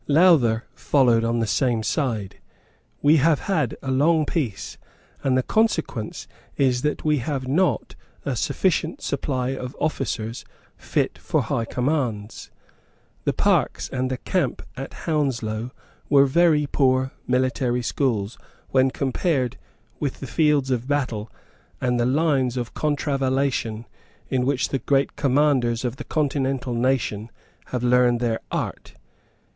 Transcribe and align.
Lowther 0.07 0.65
followed 0.73 1.23
on 1.23 1.37
the 1.37 1.45
same 1.45 1.83
side. 1.83 2.39
"We 3.03 3.17
have 3.17 3.41
had 3.41 3.77
a 3.83 3.91
long 3.91 4.25
peace; 4.25 4.79
and 5.23 5.37
the 5.37 5.43
consequence 5.43 6.27
is 6.57 6.81
that 6.81 7.05
we 7.05 7.19
have 7.19 7.47
not 7.47 7.93
a 8.25 8.35
sufficient 8.35 9.03
supply 9.03 9.49
of 9.49 9.75
officers 9.79 10.43
fit 10.75 11.19
for 11.19 11.43
high 11.43 11.65
commands. 11.65 12.49
The 13.25 13.33
parks 13.33 13.89
and 13.89 14.09
the 14.09 14.17
camp 14.17 14.63
at 14.75 14.91
Hounslow 15.05 15.69
were 16.09 16.25
very 16.25 16.65
poor 16.65 17.11
military 17.27 17.83
schools, 17.83 18.39
when 18.69 18.89
compared 18.89 19.55
with 19.99 20.19
the 20.19 20.25
fields 20.25 20.71
of 20.71 20.87
battle 20.87 21.31
and 21.79 21.99
the 21.99 22.07
lines 22.07 22.57
of 22.57 22.73
contravallation 22.73 23.85
in 24.29 24.47
which 24.47 24.69
the 24.69 24.79
great 24.79 25.15
commanders 25.15 25.85
of 25.85 25.97
the 25.97 26.03
continental 26.05 26.73
nations 26.73 27.29
have 27.67 27.83
learned 27.83 28.19
their 28.19 28.39
art." 28.51 28.95